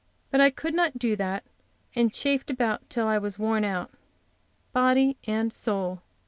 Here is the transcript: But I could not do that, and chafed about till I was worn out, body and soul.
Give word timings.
But 0.31 0.41
I 0.41 0.49
could 0.49 0.73
not 0.73 0.97
do 0.97 1.15
that, 1.17 1.43
and 1.95 2.11
chafed 2.11 2.49
about 2.49 2.89
till 2.89 3.05
I 3.05 3.19
was 3.19 3.37
worn 3.37 3.63
out, 3.63 3.91
body 4.73 5.15
and 5.27 5.53
soul. 5.53 6.01